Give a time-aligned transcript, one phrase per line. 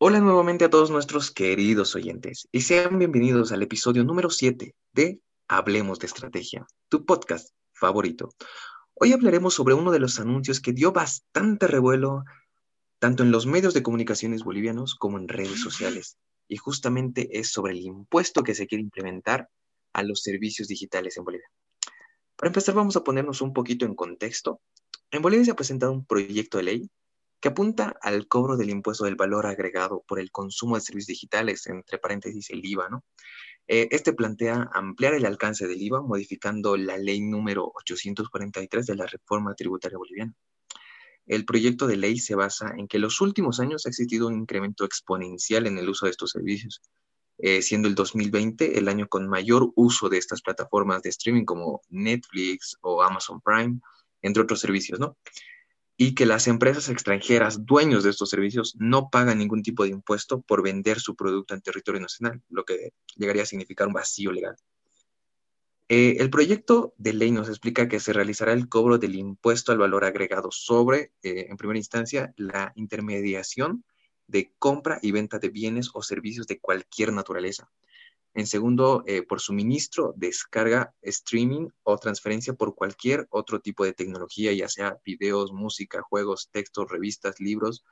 [0.00, 5.20] Hola nuevamente a todos nuestros queridos oyentes y sean bienvenidos al episodio número 7 de
[5.48, 8.28] Hablemos de Estrategia, tu podcast favorito.
[8.94, 12.22] Hoy hablaremos sobre uno de los anuncios que dio bastante revuelo
[13.00, 17.72] tanto en los medios de comunicaciones bolivianos como en redes sociales y justamente es sobre
[17.72, 19.48] el impuesto que se quiere implementar
[19.92, 21.50] a los servicios digitales en Bolivia.
[22.36, 24.60] Para empezar vamos a ponernos un poquito en contexto.
[25.10, 26.90] En Bolivia se ha presentado un proyecto de ley
[27.40, 31.66] que apunta al cobro del impuesto del valor agregado por el consumo de servicios digitales,
[31.66, 33.04] entre paréntesis el IVA, ¿no?
[33.68, 39.06] Eh, este plantea ampliar el alcance del IVA modificando la ley número 843 de la
[39.06, 40.34] reforma tributaria boliviana.
[41.26, 44.34] El proyecto de ley se basa en que en los últimos años ha existido un
[44.34, 46.80] incremento exponencial en el uso de estos servicios,
[47.36, 51.82] eh, siendo el 2020 el año con mayor uso de estas plataformas de streaming como
[51.90, 53.80] Netflix o Amazon Prime,
[54.22, 55.18] entre otros servicios, ¿no?
[56.00, 60.40] Y que las empresas extranjeras dueños de estos servicios no pagan ningún tipo de impuesto
[60.40, 64.54] por vender su producto en territorio nacional, lo que llegaría a significar un vacío legal.
[65.88, 69.78] Eh, el proyecto de ley nos explica que se realizará el cobro del impuesto al
[69.78, 73.84] valor agregado sobre, eh, en primera instancia, la intermediación
[74.28, 77.72] de compra y venta de bienes o servicios de cualquier naturaleza,
[78.34, 84.52] en segundo, eh, por suministro, descarga, streaming o transferencia por cualquier otro tipo de tecnología,
[84.52, 87.84] ya sea videos, música, juegos, textos, revistas, libros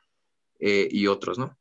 [0.61, 1.59] eh, y otros, ¿no?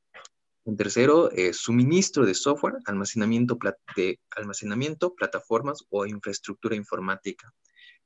[0.65, 3.57] En tercero, eh, suministro de software, almacenamiento,
[3.95, 7.53] de almacenamiento, plataformas o infraestructura informática.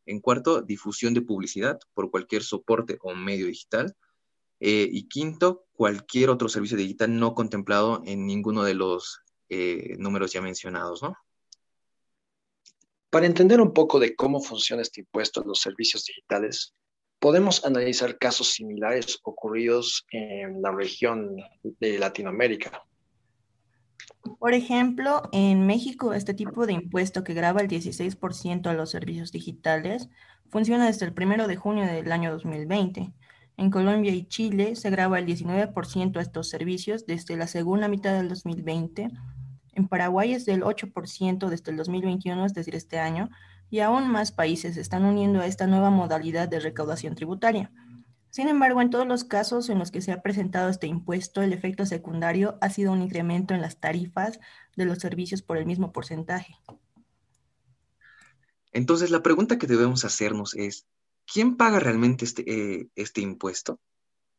[0.05, 3.95] En cuarto, difusión de publicidad por cualquier soporte o medio digital.
[4.61, 10.41] y quinto, cualquier otro servicio digital no contemplado en ninguno de los eh, números ya
[10.41, 11.15] mencionados, ¿no?
[13.09, 16.75] Para entender un poco de cómo funciona este impuesto en los servicios digitales,
[17.17, 22.83] podemos analizar casos similares ocurridos en la región de Latinoamérica.
[24.37, 29.31] Por ejemplo, en México, este tipo de impuesto que graba el 16% a los servicios
[29.31, 30.09] digitales
[30.49, 33.13] funciona desde el 1 de junio del año 2020.
[33.57, 38.13] En Colombia y Chile se graba el 19% a estos servicios desde la segunda mitad
[38.13, 39.09] del 2020
[39.73, 43.29] en Paraguay es del 8% desde el 2021, es decir, este año,
[43.69, 47.71] y aún más países se están uniendo a esta nueva modalidad de recaudación tributaria.
[48.31, 51.51] Sin embargo, en todos los casos en los que se ha presentado este impuesto, el
[51.51, 54.39] efecto secundario ha sido un incremento en las tarifas
[54.75, 56.55] de los servicios por el mismo porcentaje.
[58.71, 60.85] Entonces, la pregunta que debemos hacernos es,
[61.31, 63.79] ¿quién paga realmente este, eh, este impuesto?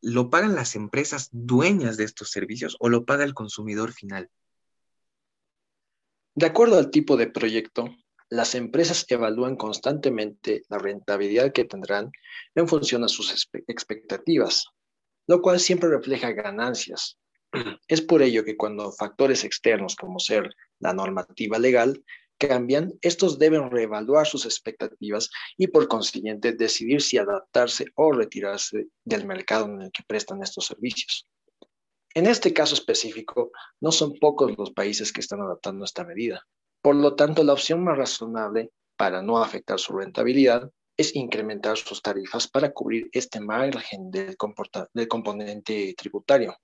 [0.01, 4.29] ¿Lo pagan las empresas dueñas de estos servicios o lo paga el consumidor final?
[6.33, 7.89] De acuerdo al tipo de proyecto,
[8.29, 12.11] las empresas evalúan constantemente la rentabilidad que tendrán
[12.55, 14.65] en función a sus expectativas,
[15.27, 17.17] lo cual siempre refleja ganancias.
[17.89, 20.49] Es por ello que cuando factores externos como ser
[20.79, 22.01] la normativa legal
[22.37, 29.27] cambian, estos deben reevaluar sus expectativas y por consiguiente decidir si adaptarse o retirarse del
[29.27, 31.27] mercado en el que prestan estos servicios.
[32.13, 36.45] En este caso específico, no son pocos los países que están adaptando esta medida.
[36.81, 42.01] Por lo tanto, la opción más razonable para no afectar su rentabilidad es incrementar sus
[42.01, 44.35] tarifas para cubrir este margen del,
[44.93, 46.55] del componente tributario.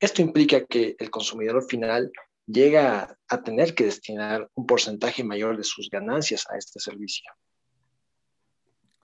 [0.00, 2.10] Esto implica que el consumidor final
[2.46, 7.30] llega a tener que destinar un porcentaje mayor de sus ganancias a este servicio.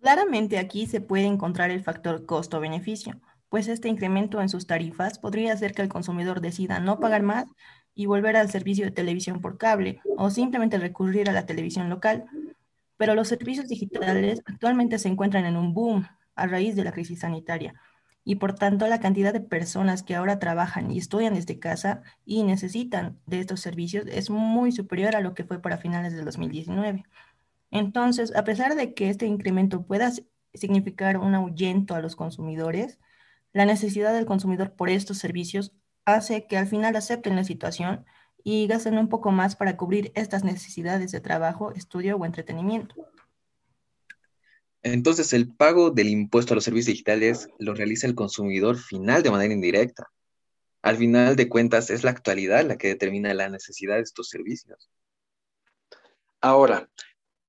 [0.00, 5.52] Claramente aquí se puede encontrar el factor costo-beneficio, pues este incremento en sus tarifas podría
[5.52, 7.46] hacer que el consumidor decida no pagar más
[7.94, 12.26] y volver al servicio de televisión por cable o simplemente recurrir a la televisión local.
[12.96, 17.20] Pero los servicios digitales actualmente se encuentran en un boom a raíz de la crisis
[17.20, 17.74] sanitaria
[18.28, 22.42] y por tanto la cantidad de personas que ahora trabajan y estudian desde casa y
[22.42, 27.04] necesitan de estos servicios es muy superior a lo que fue para finales del 2019.
[27.70, 30.10] Entonces, a pesar de que este incremento pueda
[30.54, 32.98] significar un ahuyento a los consumidores,
[33.56, 35.72] la necesidad del consumidor por estos servicios
[36.04, 38.04] hace que al final acepten la situación
[38.44, 42.94] y gasten un poco más para cubrir estas necesidades de trabajo, estudio o entretenimiento.
[44.82, 49.30] Entonces, el pago del impuesto a los servicios digitales lo realiza el consumidor final de
[49.30, 50.06] manera indirecta.
[50.82, 54.90] Al final de cuentas, es la actualidad la que determina la necesidad de estos servicios.
[56.42, 56.90] Ahora,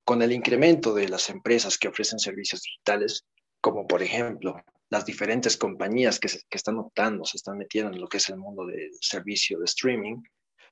[0.06, 3.26] con el incremento de las empresas que ofrecen servicios digitales,
[3.60, 8.08] como por ejemplo las diferentes compañías que, que están optando, se están metiendo en lo
[8.08, 10.22] que es el mundo del servicio de streaming,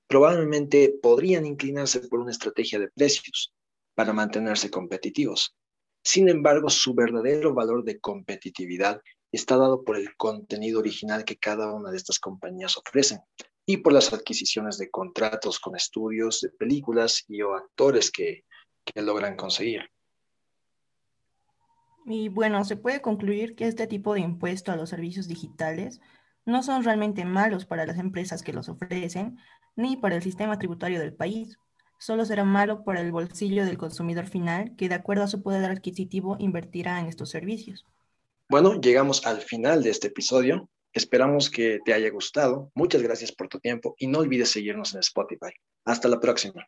[0.07, 3.53] probablemente podrían inclinarse por una estrategia de precios
[3.95, 5.55] para mantenerse competitivos.
[6.03, 9.01] Sin embargo, su verdadero valor de competitividad
[9.31, 13.19] está dado por el contenido original que cada una de estas compañías ofrecen
[13.65, 18.45] y por las adquisiciones de contratos con estudios de películas y o actores que,
[18.85, 19.89] que logran conseguir.
[22.05, 25.99] Y bueno, se puede concluir que este tipo de impuesto a los servicios digitales
[26.45, 29.37] no son realmente malos para las empresas que los ofrecen,
[29.75, 31.57] ni para el sistema tributario del país.
[31.97, 35.71] Solo será malo para el bolsillo del consumidor final, que de acuerdo a su poder
[35.71, 37.85] adquisitivo invertirá en estos servicios.
[38.47, 40.69] Bueno, llegamos al final de este episodio.
[40.93, 42.71] Esperamos que te haya gustado.
[42.75, 45.53] Muchas gracias por tu tiempo y no olvides seguirnos en Spotify.
[45.83, 46.67] Hasta la próxima.